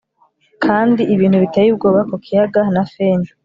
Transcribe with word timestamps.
Kandi 0.63 1.01
ibintu 1.13 1.37
biteye 1.43 1.69
ubwoba 1.71 2.01
ku 2.09 2.15
kiyaga 2.23 2.61
na 2.73 2.83
fen 2.93 3.19